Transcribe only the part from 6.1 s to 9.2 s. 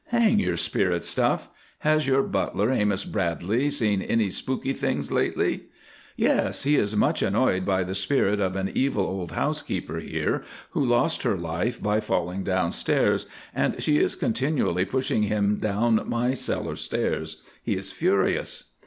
"Yes, he is much annoyed by the spirit of an evil